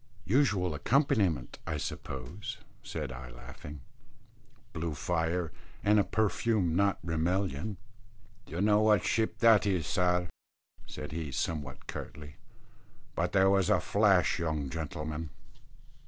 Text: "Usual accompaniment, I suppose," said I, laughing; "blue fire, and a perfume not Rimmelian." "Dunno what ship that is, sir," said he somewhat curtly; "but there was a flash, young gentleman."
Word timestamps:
"Usual 0.25 0.73
accompaniment, 0.73 1.59
I 1.67 1.77
suppose," 1.77 2.57
said 2.81 3.11
I, 3.11 3.29
laughing; 3.29 3.81
"blue 4.73 4.95
fire, 4.95 5.51
and 5.83 5.99
a 5.99 6.03
perfume 6.03 6.75
not 6.75 6.97
Rimmelian." 7.05 7.77
"Dunno 8.47 8.81
what 8.81 9.03
ship 9.03 9.37
that 9.41 9.67
is, 9.67 9.85
sir," 9.85 10.27
said 10.87 11.11
he 11.11 11.31
somewhat 11.31 11.85
curtly; 11.85 12.37
"but 13.13 13.31
there 13.33 13.51
was 13.51 13.69
a 13.69 13.79
flash, 13.79 14.39
young 14.39 14.71
gentleman." 14.71 15.29